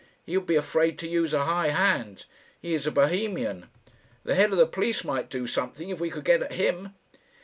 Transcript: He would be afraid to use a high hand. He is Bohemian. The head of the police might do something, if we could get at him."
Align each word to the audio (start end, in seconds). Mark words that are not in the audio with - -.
He 0.25 0.35
would 0.35 0.47
be 0.47 0.55
afraid 0.55 0.97
to 0.97 1.07
use 1.07 1.31
a 1.31 1.43
high 1.43 1.67
hand. 1.67 2.25
He 2.59 2.73
is 2.73 2.87
Bohemian. 2.89 3.67
The 4.23 4.33
head 4.33 4.49
of 4.51 4.57
the 4.57 4.65
police 4.65 5.03
might 5.03 5.29
do 5.29 5.45
something, 5.45 5.89
if 5.91 5.99
we 6.01 6.09
could 6.09 6.25
get 6.25 6.41
at 6.41 6.53
him." 6.53 6.95